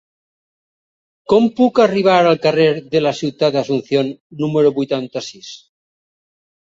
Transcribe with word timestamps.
Com 1.33 1.45
puc 1.59 1.81
arribar 1.83 2.15
al 2.31 2.39
carrer 2.45 2.67
de 2.95 3.03
la 3.03 3.13
Ciutat 3.21 3.59
d'Asunción 3.59 4.11
número 4.43 4.73
vuitanta-sis? 4.79 5.53